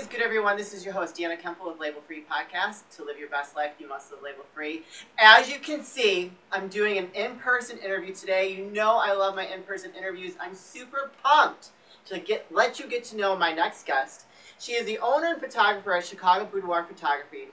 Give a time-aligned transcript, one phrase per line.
[0.00, 0.56] is good, everyone?
[0.56, 2.84] This is your host, Deanna Kemple with Label Free Podcast.
[2.96, 4.82] To live your best life, you must live label free.
[5.18, 8.50] As you can see, I'm doing an in person interview today.
[8.50, 10.36] You know I love my in person interviews.
[10.40, 11.72] I'm super pumped
[12.06, 14.24] to get let you get to know my next guest.
[14.58, 17.48] She is the owner and photographer at Chicago Boudoir Photography.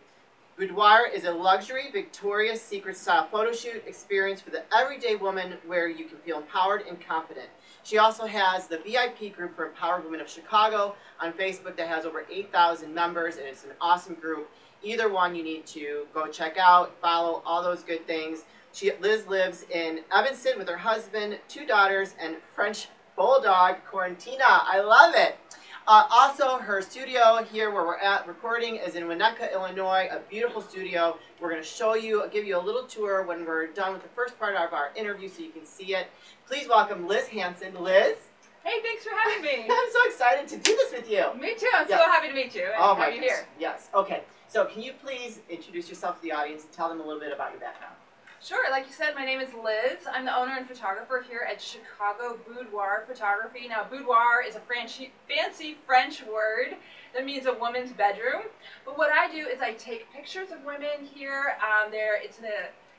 [0.58, 5.90] Boudoir is a luxury Victoria's Secret style photo shoot experience for the everyday woman where
[5.90, 7.50] you can feel empowered and confident.
[7.88, 12.04] She also has the VIP group for Empowered Women of Chicago on Facebook that has
[12.04, 14.52] over 8,000 members, and it's an awesome group.
[14.84, 18.44] Either one you need to go check out, follow, all those good things.
[18.74, 24.42] She, Liz lives in Evanston with her husband, two daughters, and French bulldog, Quarantina.
[24.42, 25.38] I love it.
[25.88, 30.62] Uh, also, her studio here where we're at recording is in Winnetka, Illinois, a beautiful
[30.62, 31.18] studio.
[31.40, 34.10] We're going to show you, give you a little tour when we're done with the
[34.10, 36.08] first part of our interview so you can see it.
[36.46, 37.74] Please welcome Liz Hanson.
[37.82, 38.18] Liz?
[38.66, 39.66] Hey, thanks for having me.
[39.72, 41.24] I'm so excited to do this with you.
[41.40, 41.70] Me too.
[41.74, 42.02] I'm Yes.
[42.02, 43.48] so happy to meet you and Oh have you here.
[43.58, 43.88] Yes.
[43.96, 44.24] Okay.
[44.50, 47.32] So, can you please introduce yourself to the audience and tell them a little bit
[47.32, 47.96] about your background?
[48.44, 48.70] Sure.
[48.70, 50.06] Like you said, my name is Liz.
[50.12, 53.68] I'm the owner and photographer here at Chicago Boudoir Photography.
[53.68, 56.78] Now, boudoir is a French, fancy French word
[57.16, 58.44] that means a woman's bedroom.
[58.86, 61.58] But what I do is I take pictures of women here.
[61.62, 62.46] Um, there, it's an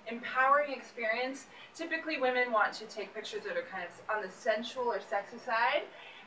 [0.08, 1.46] empowering experience.
[1.72, 5.38] Typically, women want to take pictures that are kind of on the sensual or sexy
[5.38, 5.82] side.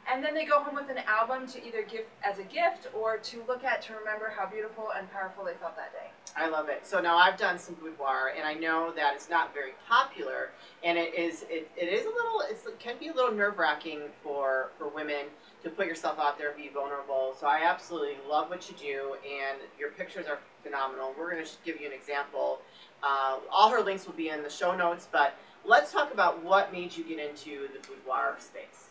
[0.10, 3.18] And then they go home with an album to either give as a gift or
[3.18, 6.10] to look at to remember how beautiful and powerful they felt that day.
[6.36, 6.86] I love it.
[6.86, 10.50] So now I've done some boudoir, and I know that it's not very popular,
[10.84, 14.02] and it is it, it is a little it can be a little nerve wracking
[14.24, 15.26] for for women
[15.64, 17.36] to put yourself out there be vulnerable.
[17.40, 21.14] So I absolutely love what you do, and your pictures are phenomenal.
[21.18, 22.62] We're going to give you an example.
[23.04, 25.36] Uh, all her links will be in the show notes, but
[25.66, 28.91] let's talk about what made you get into the boudoir space.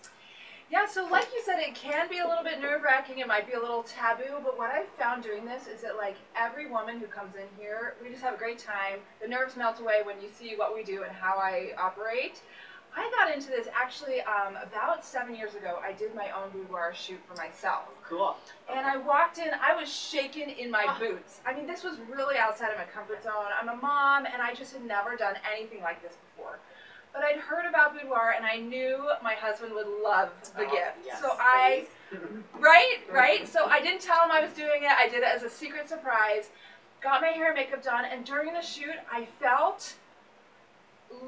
[0.71, 3.19] Yeah, so like you said, it can be a little bit nerve wracking.
[3.19, 6.15] It might be a little taboo, but what I've found doing this is that, like,
[6.37, 9.01] every woman who comes in here, we just have a great time.
[9.21, 12.43] The nerves melt away when you see what we do and how I operate.
[12.97, 15.81] I got into this actually um, about seven years ago.
[15.83, 17.85] I did my own boudoir shoot for myself.
[18.09, 18.37] Cool.
[18.69, 21.41] And I walked in, I was shaking in my boots.
[21.47, 23.51] I mean, this was really outside of my comfort zone.
[23.61, 26.59] I'm a mom, and I just had never done anything like this before.
[27.13, 30.99] But I'd heard about boudoir, and I knew my husband would love the Oh, gift.
[31.05, 31.87] yes, so I,
[32.59, 33.49] right, right.
[33.49, 34.91] So I didn't tell him I was doing it.
[34.93, 36.51] I did it as a secret surprise.
[37.01, 39.95] Got my hair and makeup done, and during the shoot, I felt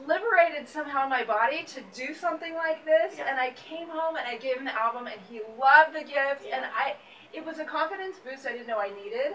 [0.07, 3.15] liberated somehow in my body to do something like this.
[3.19, 3.29] Yeah.
[3.29, 6.45] And I came home and I gave him the album, and he loved the gift.
[6.47, 6.57] Yeah.
[6.59, 6.95] And I,
[7.33, 9.35] it was a confidence boost I didn't know I needed.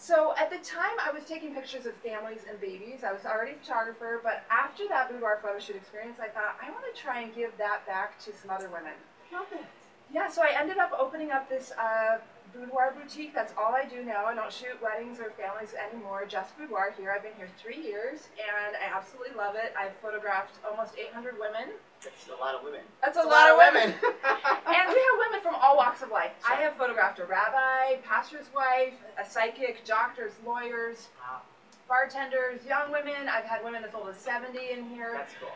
[0.00, 3.02] So at the time, I was taking pictures of families and babies.
[3.02, 6.70] I was already a photographer, but after that boudoir photo shoot experience, I thought I
[6.70, 8.94] want to try and give that back to some other women.
[9.32, 9.66] Love it.
[10.14, 12.18] Yeah, so I ended up opening up this uh,
[12.54, 13.34] boudoir boutique.
[13.34, 14.26] That's all I do now.
[14.26, 17.12] I don't shoot weddings or families anymore, just boudoir here.
[17.14, 19.72] I've been here three years, and I absolutely love it.
[19.78, 21.74] I've photographed almost 800 women.
[22.02, 22.80] That's a lot of women.
[23.02, 23.94] That's a, That's lot, of women.
[24.00, 24.16] women.
[24.66, 26.30] and we have women from all walks of life.
[26.48, 31.42] I have photographed a rabbi, pastor's wife, a psychic, doctors, lawyers, Wow,
[31.88, 33.28] bartenders, young women.
[33.28, 35.12] I've had women as old as 70 in here.
[35.14, 35.50] that's cool.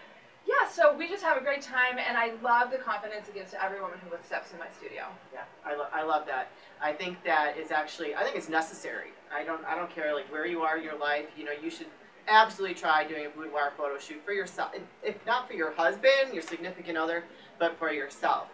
[0.46, 3.52] Yeah, so we just have a great time, and I love the confidence it gives
[3.52, 5.04] to every woman who steps in my studio.
[5.32, 6.50] Yeah, I, lo- I love that.
[6.80, 9.10] I think that is actually I think it's necessary.
[9.34, 11.26] I don't I don't care like where you are in your life.
[11.36, 11.86] You know, you should
[12.28, 14.72] absolutely try doing a boudoir photo shoot for yourself.
[15.02, 17.24] If not for your husband, your significant other,
[17.58, 18.48] but for yourself.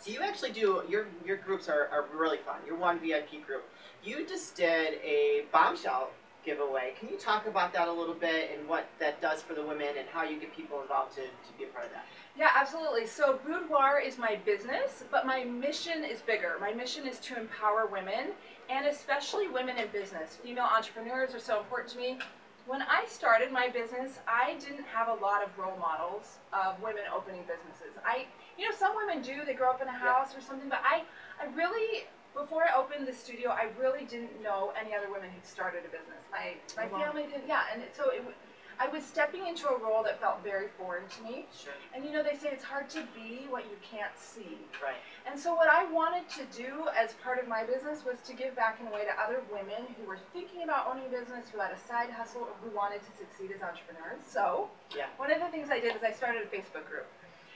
[0.00, 2.56] So you actually do your your groups are, are really fun.
[2.66, 3.64] Your one VIP group.
[4.02, 6.10] You just did a bombshell
[6.44, 6.94] giveaway.
[6.98, 9.88] Can you talk about that a little bit and what that does for the women
[9.98, 12.04] and how you get people involved to, to be a part of that?
[12.36, 13.06] Yeah, absolutely.
[13.06, 16.56] So boudoir is my business, but my mission is bigger.
[16.60, 18.32] My mission is to empower women,
[18.70, 20.38] and especially women in business.
[20.42, 22.18] Female entrepreneurs are so important to me.
[22.66, 27.02] When I started my business, I didn't have a lot of role models of women
[27.14, 27.98] opening businesses.
[28.06, 28.26] I,
[28.56, 29.44] you know, some women do.
[29.44, 31.02] They grow up in a house or something, but I,
[31.42, 35.46] I really, before I opened the studio, I really didn't know any other women who'd
[35.46, 36.22] started a business.
[36.30, 37.04] My, my wow.
[37.04, 38.22] family did, yeah, and so it,
[38.80, 41.46] I was stepping into a role that felt very foreign to me.
[41.54, 41.72] Sure.
[41.94, 44.58] And you know, they say it's hard to be what you can't see.
[44.82, 44.96] Right.
[45.28, 48.56] And so, what I wanted to do as part of my business was to give
[48.56, 51.60] back in a way to other women who were thinking about owning a business, who
[51.60, 54.24] had a side hustle, or who wanted to succeed as entrepreneurs.
[54.26, 55.06] So, Yeah.
[55.16, 57.06] one of the things I did is I started a Facebook group.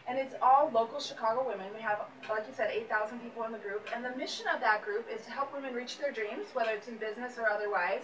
[0.08, 1.66] And it's all local Chicago women.
[1.74, 1.98] We have,
[2.28, 3.88] like you said, 8,000 people in the group.
[3.94, 6.86] And the mission of that group is to help women reach their dreams, whether it's
[6.86, 8.02] in business or otherwise.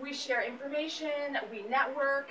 [0.00, 2.30] We share information, we network.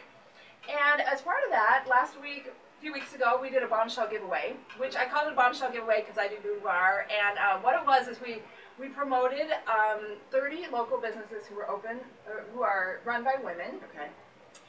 [0.69, 4.07] And as part of that, last week, a few weeks ago, we did a bombshell
[4.09, 7.07] giveaway, which I called it a bombshell giveaway because I do boudoir.
[7.09, 8.41] And uh, what it was is we
[8.79, 13.75] we promoted um, 30 local businesses who were open, uh, who are run by women,
[13.91, 14.07] Okay.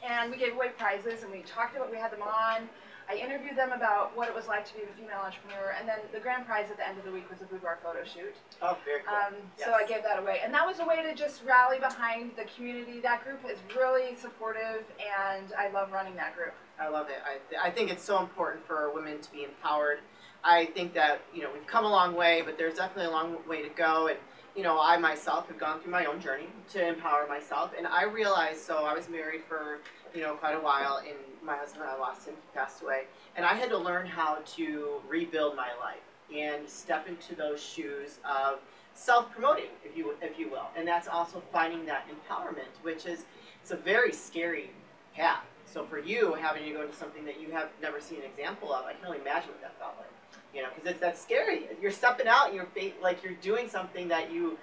[0.03, 2.67] and we gave away prizes and we talked about, we had them on.
[3.11, 5.99] I interviewed them about what it was like to be a female entrepreneur, and then
[6.13, 8.33] the grand prize at the end of the week was a boudoir photo shoot.
[8.61, 9.13] Oh, very cool.
[9.13, 9.67] Um, Yes.
[9.67, 12.45] So I gave that away, and that was a way to just rally behind the
[12.55, 13.01] community.
[13.01, 16.53] That group is really supportive, and I love running that group.
[16.79, 17.17] I love it.
[17.25, 19.99] I, I think it's so important for women to be empowered.
[20.43, 23.37] I think that, you know, we've come a long way, but there's definitely a long
[23.47, 24.07] way to go.
[24.07, 24.17] And,
[24.55, 27.71] you know, I myself have gone through my own journey to empower myself.
[27.77, 29.79] And I realized, so I was married for,
[30.15, 33.03] you know, quite a while, and my husband, I lost him, he passed away.
[33.35, 35.99] And I had to learn how to rebuild my life
[36.35, 38.59] and step into those shoes of
[38.93, 40.67] self-promoting, if you, if you will.
[40.77, 43.25] And that's also finding that empowerment, which is,
[43.61, 44.71] it's a very scary
[45.15, 45.43] path.
[45.65, 48.73] So for you, having to go into something that you have never seen an example
[48.73, 50.07] of, I can only imagine what that felt like.
[50.53, 51.67] You know, because it's that's scary.
[51.81, 52.67] You're stepping out, and you're
[53.01, 54.57] like you're doing something that you,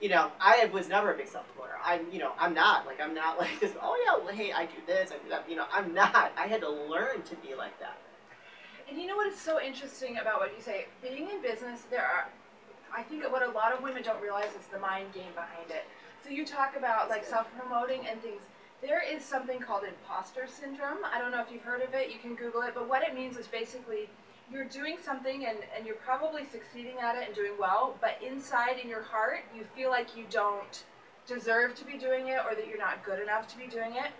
[0.00, 1.74] you know, I was never a big self promoter.
[1.84, 3.72] I'm, you know, I'm not like I'm not like this.
[3.82, 5.48] Oh yeah, well, hey, I do this, I do that.
[5.48, 6.32] You know, I'm not.
[6.36, 7.98] I had to learn to be like that.
[8.88, 10.86] And you know what is so interesting about what you say?
[11.00, 12.28] Being in business, there are,
[12.92, 15.84] I think what a lot of women don't realize is the mind game behind it.
[16.24, 18.42] So you talk about like self-promoting and things.
[18.82, 20.98] There is something called imposter syndrome.
[21.04, 22.10] I don't know if you've heard of it.
[22.10, 22.72] You can Google it.
[22.74, 24.08] But what it means is basically
[24.50, 28.78] you're doing something and, and you're probably succeeding at it and doing well, but inside
[28.78, 30.84] in your heart, you feel like you don't
[31.26, 34.10] deserve to be doing it or that you're not good enough to be doing it.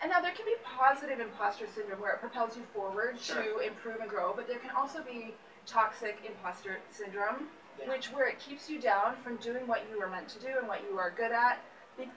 [0.00, 3.42] And now there can be positive imposter syndrome where it propels you forward Sure.
[3.42, 5.34] to improve and grow, but there can also be
[5.66, 7.48] toxic imposter syndrome,
[7.78, 7.88] Yeah.
[7.88, 10.68] which where it keeps you down from doing what you were meant to do and
[10.68, 11.58] what you are good at,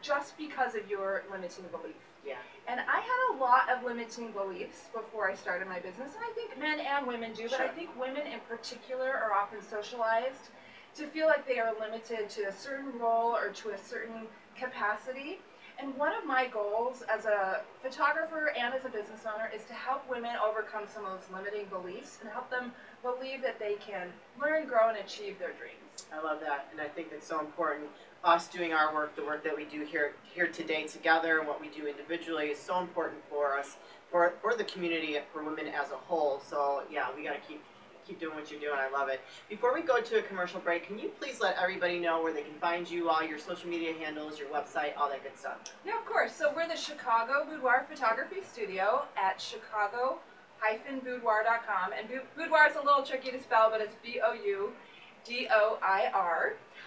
[0.02, 1.96] just because of your limiting belief.
[2.26, 2.36] Yeah.
[2.68, 6.32] And I had a lot of limiting beliefs before I started my business, and I
[6.34, 10.52] think men and women do, but I think women in particular are often socialized
[10.96, 15.40] to feel like they are limited to a certain role or to a certain capacity.
[15.80, 19.74] And one of my goals as a photographer and as a business owner is to
[19.74, 24.10] help women overcome some of those limiting beliefs and help them believe that they can
[24.40, 26.06] learn, grow, and achieve their dreams.
[26.14, 27.88] I love that, and I think it's so important.
[28.24, 31.60] Us doing our work, the work that we do here here today together, and what
[31.60, 33.78] we do individually is so important for us,
[34.12, 36.40] for for the community, for women as a whole.
[36.48, 37.64] So yeah, we got to keep
[38.06, 38.78] keep doing what you're doing.
[38.78, 39.22] I love it.
[39.50, 42.44] Before we go to a commercial break, can you please let everybody know where they
[42.44, 45.74] can find you, all your social media handles, your website, all that good stuff?
[45.86, 46.36] Yeah, of course.
[46.36, 51.94] So we're the Chicago Boudoir Photography Studio at chicago-boudoir.com.
[51.98, 54.74] And boudoir is a little tricky to spell, but it's B-O-U-D-O-I-R.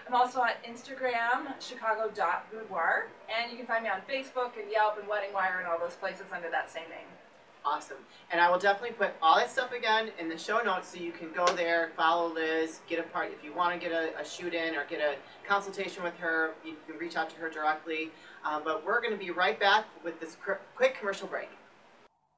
[0.06, 3.06] I'm also on Instagram, chicago.boudoir.
[3.34, 5.94] And you can find me on Facebook and Yelp and Wedding Wire and all those
[5.94, 7.08] places under that same name.
[7.64, 7.96] Awesome.
[8.30, 11.12] And I will definitely put all that stuff again in the show notes so you
[11.12, 13.32] can go there, follow Liz, get a part.
[13.32, 15.14] If you want to get a, a shoot in or get a
[15.48, 18.10] consultation with her, you can reach out to her directly.
[18.44, 21.48] Um, but we're going to be right back with this cr- quick commercial break.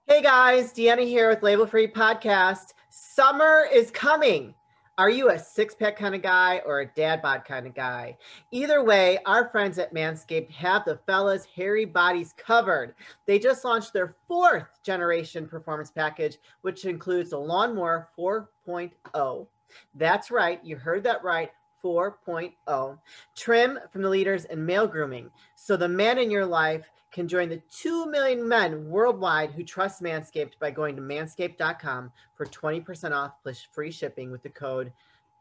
[0.06, 2.74] Hey guys, Deanna here with Label Free Podcast.
[2.90, 4.54] Summer is coming.
[4.98, 8.16] Are you a six pack kind of guy or a dad bod kind of guy?
[8.50, 12.94] Either way, our friends at Manscaped have the fellas' hairy bodies covered.
[13.26, 19.46] They just launched their fourth generation performance package, which includes the Lawnmower 4.0.
[19.94, 21.50] That's right, you heard that right.
[21.82, 22.98] 4.0.
[23.34, 25.30] Trim from the leaders in male grooming.
[25.54, 30.02] So the man in your life can join the 2 million men worldwide who trust
[30.02, 34.92] Manscaped by going to manscaped.com for 20% off plus free shipping with the code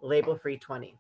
[0.03, 0.93] labelfree20.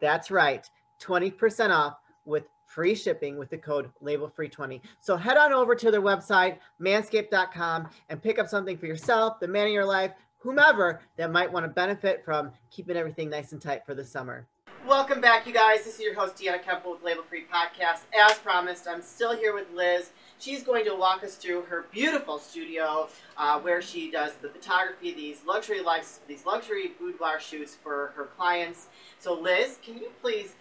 [0.00, 0.68] That's right,
[1.00, 4.80] 20% off with free shipping with the code labelfree20.
[5.00, 9.48] So head on over to their website, manscaped.com, and pick up something for yourself, the
[9.48, 13.62] man in your life, whomever that might want to benefit from keeping everything nice and
[13.62, 14.46] tight for the summer.
[14.86, 15.84] Welcome back, you guys.
[15.84, 18.00] This is your host, Deanna Kemple with Label Free Podcast.
[18.18, 20.10] As promised, I'm still here with Liz.
[20.38, 25.12] She's going to walk us through her beautiful studio uh, where she does the photography,
[25.12, 28.86] these luxury lives, these luxury boudoir shoots for her clients.
[29.18, 30.54] So, Liz, can you please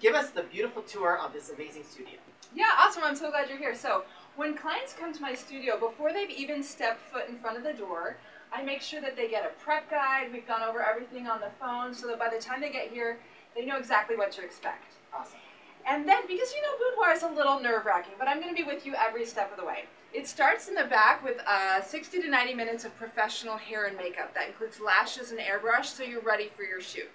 [0.00, 2.18] give us the beautiful tour of this amazing studio?
[2.54, 3.04] Yeah, awesome.
[3.04, 3.74] I'm so glad you're here.
[3.74, 4.04] So,
[4.36, 7.72] when clients come to my studio, before they've even stepped foot in front of the
[7.72, 8.16] door,
[8.52, 10.30] I make sure that they get a prep guide.
[10.30, 13.18] We've gone over everything on the phone so that by the time they get here,
[13.54, 14.94] they know exactly what to expect.
[15.14, 15.38] Awesome.
[15.86, 18.56] And then, because you know, boudoir is a little nerve wracking, but I'm going to
[18.56, 19.84] be with you every step of the way.
[20.12, 23.96] It starts in the back with uh, 60 to 90 minutes of professional hair and
[23.96, 24.34] makeup.
[24.34, 27.10] That includes lashes and airbrush, so you're ready for your shoot.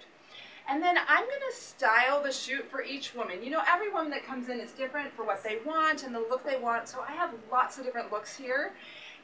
[0.68, 3.42] And then I'm going to style the shoot for each woman.
[3.42, 6.18] You know, every woman that comes in is different for what they want and the
[6.18, 6.88] look they want.
[6.88, 8.72] So I have lots of different looks here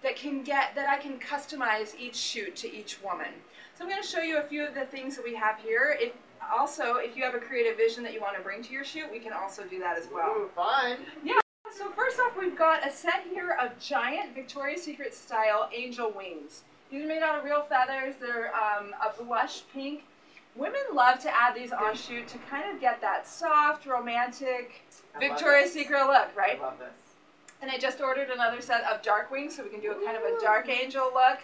[0.02, 3.32] that can get that I can customize each shoot to each woman.
[3.74, 5.98] So I'm going to show you a few of the things that we have here.
[6.00, 6.12] If
[6.52, 9.10] also, if you have a creative vision that you want to bring to your shoot,
[9.10, 10.28] we can also do that as well.
[10.36, 10.98] Ooh, fun.
[11.22, 11.38] Yeah.
[11.76, 16.62] So first off, we've got a set here of giant Victoria's Secret style angel wings.
[16.90, 18.14] These are made out of real feathers.
[18.20, 20.04] They're um, a blush pink.
[20.54, 24.82] Women love to add these on shoot to kind of get that soft, romantic
[25.16, 25.72] I Victoria's.
[25.72, 26.58] Secret look, right?
[26.60, 26.96] I love this.
[27.60, 30.16] And I just ordered another set of dark wings, so we can do a kind
[30.16, 31.40] of a dark angel look.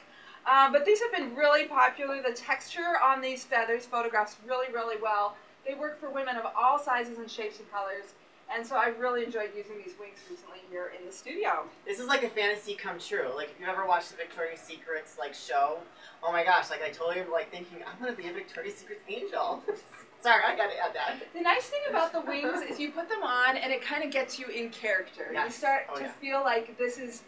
[0.46, 2.22] Um, but these have been really popular.
[2.22, 5.36] The texture on these feathers photographs really, really well.
[5.66, 8.14] They work for women of all sizes and shapes and colors.
[8.52, 11.64] And so I really enjoyed using these wings recently here in the studio.
[11.86, 13.28] This is like a fantasy come true.
[13.36, 15.78] Like if you ever watched the Victoria's Secrets like show,
[16.24, 19.02] oh my gosh, like I totally am like thinking I'm gonna be a Victoria's Secrets
[19.08, 19.62] angel.
[20.20, 21.16] Sorry, I gotta add that.
[21.32, 24.10] The nice thing about the wings is you put them on and it kind of
[24.10, 25.32] gets you in character.
[25.32, 26.10] You start Oh, to yeah.
[26.20, 27.22] feel like this is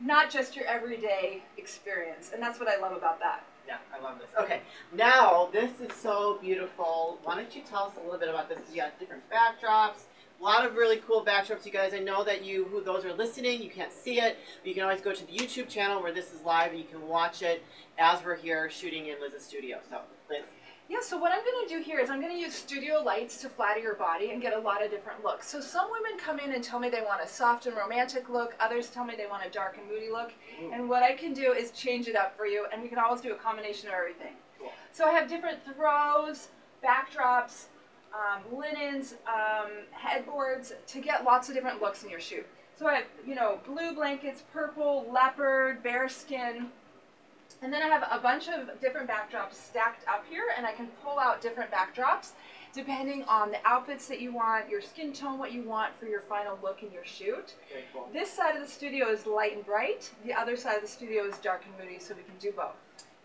[0.00, 2.30] not just your everyday experience.
[2.32, 3.44] And that's what I love about that.
[3.66, 4.30] Yeah, I love this.
[4.40, 7.18] Okay, now this is so beautiful.
[7.22, 8.58] Why don't you tell us a little bit about this?
[8.70, 10.04] You got different backdrops.
[10.40, 11.92] A lot of really cool backdrops, you guys.
[11.92, 14.82] I know that you, who those are listening, you can't see it, but you can
[14.82, 17.62] always go to the YouTube channel where this is live and you can watch it
[17.98, 19.78] as we're here shooting in Liz's studio.
[19.88, 20.46] So, Liz,
[20.90, 23.40] Yeah, so what I'm going to do here is I'm going to use studio lights
[23.42, 25.46] to flatter your body and get a lot of different looks.
[25.48, 28.56] So some women come in and tell me they want a soft and romantic look,
[28.58, 30.32] others tell me they want a dark and moody look.
[30.60, 30.72] Ooh.
[30.72, 33.20] And what I can do is change it up for you, and we can always
[33.20, 34.32] do a combination of everything.
[34.58, 34.72] Cool.
[34.90, 36.48] So I have different throws,
[36.84, 37.66] backdrops,
[38.12, 42.44] um, linens, um, headboards to get lots of different looks in your shoot.
[42.76, 46.66] So I have, you know, blue blankets, purple, leopard, bear skin,
[47.62, 50.88] and then I have a bunch of different backdrops stacked up here, and I can
[51.04, 52.32] pull out different backdrops
[52.72, 56.20] depending on the outfits that you want, your skin tone, what you want for your
[56.20, 57.54] final look in your shoot.
[57.68, 58.08] very cool.
[58.12, 61.24] This side of the studio is light and bright, the other side of the studio
[61.24, 62.76] is dark and moody, so we can do both.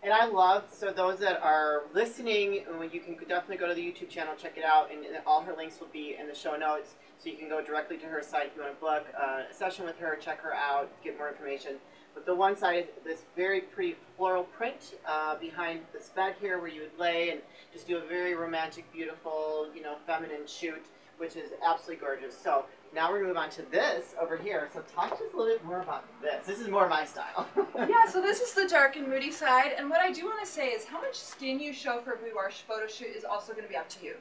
[0.02, 3.82] And I love, so those that are listening, uh, you can definitely go to the
[3.82, 6.94] YouTube channel, check it out, and all her links will be in the show notes.
[7.18, 9.84] So you can go directly to her site if you want to book a session
[9.84, 11.76] with her, check her out, get more information.
[12.14, 16.58] But the one side is this very pretty floral print uh, behind this bed here
[16.58, 17.40] where you would lay and
[17.72, 20.86] just do a very romantic, beautiful, you know, feminine shoot,
[21.18, 22.36] which is absolutely gorgeous.
[22.36, 24.70] So now we're going to move on to this over here.
[24.72, 26.46] So talk to us a little bit more about this.
[26.46, 27.46] This is more my style.
[27.76, 30.50] yeah, so this is the dark and moody side, and what I do want to
[30.50, 33.64] say is how much skin you show for a boudoir photo shoot is also going
[33.64, 34.14] to be up to you.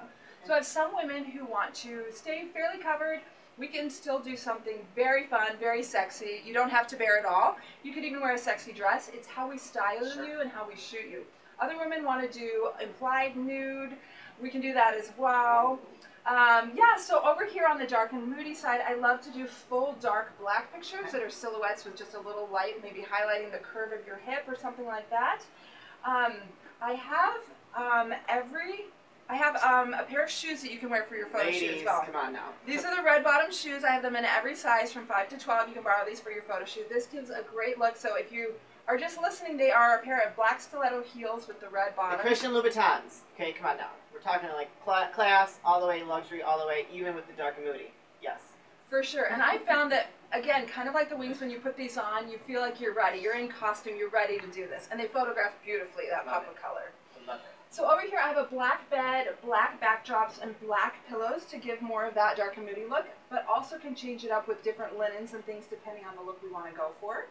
[0.46, 3.22] So I have some women who want to stay fairly covered.
[3.58, 6.42] We can still do something very fun, very sexy.
[6.46, 7.56] You don't have to bear it all.
[7.82, 9.10] You could even wear a sexy dress.
[9.14, 10.26] It's how we style Sure.
[10.26, 11.24] you and how we shoot you.
[11.62, 13.94] Other women want to do implied nude.
[14.42, 15.80] We can do that as well.
[16.26, 19.46] Um, yeah, so over here on the dark and moody side, I love to do
[19.46, 23.60] full dark black pictures that are silhouettes with just a little light, maybe highlighting the
[23.60, 25.42] curve of your hip or something like that.
[26.04, 26.34] Um,
[26.82, 27.42] I have
[27.76, 28.86] um, every,
[29.30, 31.78] I have um, a pair of shoes that you can wear for your photo shoot
[31.78, 32.02] as well.
[32.04, 32.50] come on now.
[32.66, 33.84] These are the red bottom shoes.
[33.84, 35.68] I have them in every size from 5 to 12.
[35.68, 36.90] You can borrow these for your photo shoot.
[36.90, 37.98] This gives a great look.
[37.98, 38.54] So if you
[38.88, 42.18] are just listening, they are a pair of black stiletto heels with the red bottom.
[42.18, 42.24] The.
[42.24, 43.22] Christian Louboutins.
[43.36, 43.90] Okay, come on now.
[44.14, 47.34] We're talking like cla- class, all the way luxury, all the way, even with the
[47.34, 47.92] dark and moody.
[48.22, 48.40] Yes.
[48.90, 49.26] For sure.
[49.32, 52.30] And I found that, again, kind of like the wings, when you put these on,
[52.30, 53.20] you feel like you're ready.
[53.20, 54.88] You're in costume, you're ready to do this.
[54.92, 56.50] And they photograph beautifully, that Love pop it.
[56.56, 56.92] of color.
[57.16, 57.46] I love it.
[57.72, 61.82] So over here I have a black bed, black backdrops, and black pillows to give
[61.82, 64.98] more of that dark and moody look, but also can change it up with different
[64.98, 67.26] linens and things depending on the look we want to go for.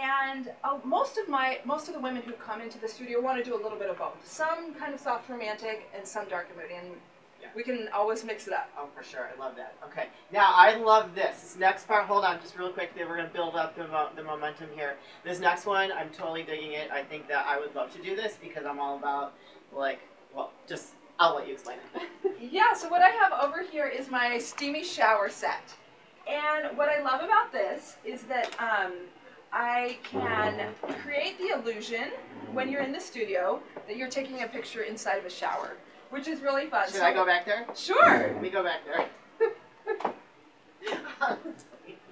[0.00, 3.42] And uh, most of my, most of the women who come into the studio want
[3.42, 4.16] to do a little bit of both.
[4.24, 6.92] Some kind of soft romantic and some dark and moody, and
[7.40, 7.48] Yeah.
[7.56, 8.68] we can always mix it up.
[8.78, 9.30] Oh, for sure.
[9.34, 9.74] I love that.
[9.90, 10.08] Okay.
[10.32, 11.40] Now, I love this.
[11.40, 12.90] This next part, hold on just real quick.
[12.98, 14.96] We're going to build up the, mo- the momentum here.
[15.24, 16.90] This next one, I'm totally digging it.
[16.90, 19.32] I think that I would love to do this because I'm all about,
[19.74, 20.00] like,
[20.34, 22.02] well, just, I'll let you explain it.
[22.38, 25.72] Yeah, so what I have over here is my steamy shower set.
[26.28, 28.92] And what I love about this is that um,
[29.58, 32.10] I can create the illusion
[32.52, 35.78] when you're in the studio that you're taking a picture inside of a shower,
[36.10, 36.84] which is really fun.
[36.88, 37.66] Should So- I go back there?
[37.74, 38.04] Sure.
[38.06, 40.12] Let me go back there.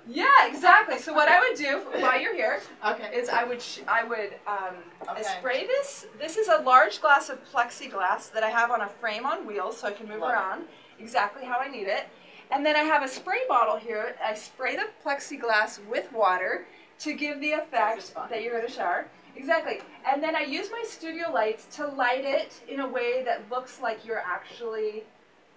[0.07, 0.99] Yeah, exactly.
[0.99, 3.09] So what I would do while you're here okay.
[3.17, 4.75] is I would sh- I would um,
[5.11, 5.23] Okay.
[5.23, 6.05] spray this.
[6.19, 9.79] This is a large glass of plexiglass that I have on a frame on wheels,
[9.79, 10.35] so I can move Love it.
[10.35, 10.65] around
[11.01, 12.07] exactly how I need it.
[12.51, 14.15] And then I have a spray bottle here.
[14.23, 16.67] I spray the plexiglass with water
[17.05, 19.07] to give the effect that you're in a shower.
[19.37, 19.81] Exactly.
[20.11, 23.81] And then I use my studio lights to light it in a way that looks
[23.81, 25.05] like you're actually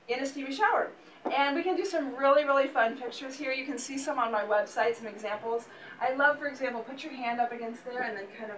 [0.07, 0.89] in a steamy shower.
[1.35, 3.51] And we can do some really, really fun pictures here.
[3.51, 5.65] You can see some on my website, some examples.
[6.01, 8.57] I love, for example, put your hand up against there and then kind of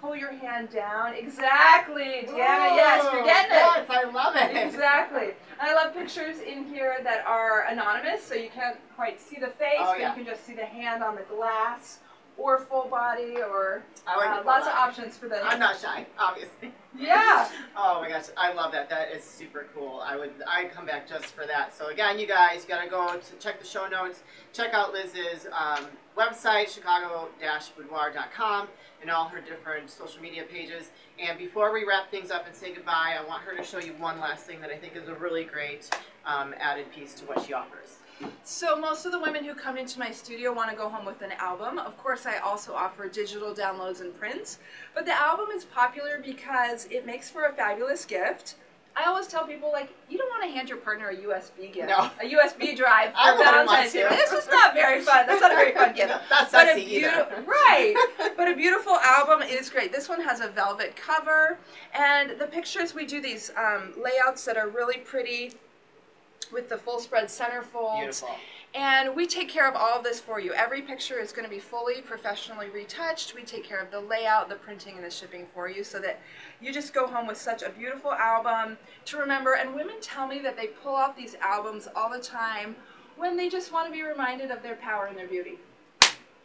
[0.00, 1.14] pull your hand down.
[1.14, 2.76] Exactly, Deanna.
[2.76, 3.54] yes, you're getting it.
[3.54, 4.56] Yes, I love it.
[4.56, 5.34] Exactly.
[5.60, 9.48] And I love pictures in here that are anonymous, so you can't quite see the
[9.48, 10.08] face, Oh, but yeah.
[10.10, 11.98] you can just see the hand on the glass,
[12.38, 15.42] or full body, or I like uh, lots of options for the.
[15.44, 16.72] I'm not shy, obviously.
[16.98, 17.48] Yeah.
[17.80, 18.88] Oh my gosh, I love that.
[18.90, 20.00] That is super cool.
[20.04, 21.72] I would I'd come back just for that.
[21.76, 24.24] So again, you guys you gotta go to check the show notes.
[24.52, 28.68] Check out Liz's um, website, chicago-boudoir.com,
[29.00, 30.90] and all her different social media pages.
[31.20, 33.92] And before we wrap things up and say goodbye, I want her to show you
[33.92, 35.88] one last thing that I think is a really great
[36.26, 37.97] um, added piece to what she offers.
[38.44, 41.22] So most of the women who come into my studio want to go home with
[41.22, 41.78] an album.
[41.78, 44.58] Of course, I also offer digital downloads and prints,
[44.94, 48.56] but the album is popular because it makes for a fabulous gift.
[48.96, 51.88] I always tell people like you don't want to hand your partner a USB gift,
[51.88, 52.10] No.
[52.20, 54.06] a USB drive I for Valentine's Day.
[54.10, 55.24] This is not very fun.
[55.28, 56.08] That's not a very fun gift.
[56.30, 57.44] Not But a sexy either.
[57.46, 57.94] right.
[58.36, 59.92] But a beautiful album is great.
[59.92, 61.58] This one has a velvet cover,
[61.94, 65.52] and the pictures we do these um, layouts that are really pretty
[66.52, 67.98] with the full spread centerfolds.
[67.98, 68.30] Beautiful.
[68.74, 70.52] And we take care of all of this for you.
[70.52, 73.34] Every picture is going to be fully professionally retouched.
[73.34, 76.20] We take care of the layout, the printing, and the shipping for you so that
[76.60, 78.76] you just go home with such a beautiful album
[79.06, 79.54] to remember.
[79.54, 82.76] And women tell me that they pull out these albums all the time
[83.16, 85.58] when they just want to be reminded of their power and their beauty.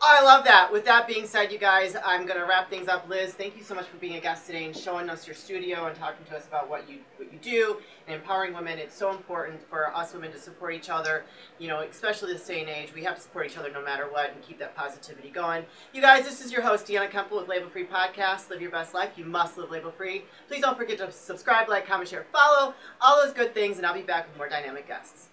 [0.05, 0.69] Oh, I love that.
[0.69, 3.07] With that being said, you guys, I'm going to wrap things up.
[3.07, 5.85] Liz, thank you so much for being a guest today and showing us your studio
[5.85, 8.79] and talking to us about what you what you do and empowering women.
[8.79, 11.23] It's so important for us women to support each other.
[11.57, 14.11] You know, especially this day and age, we have to support each other no matter
[14.11, 15.63] what and keep that positivity going.
[15.93, 18.49] You guys, this is your host Deanna Kemple with Label Free Podcast.
[18.49, 19.11] Live your best life.
[19.15, 20.25] You must live label free.
[20.49, 23.93] Please don't forget to subscribe, like, comment, share, follow, all those good things, and I'll
[23.93, 25.29] be back with more dynamic guests.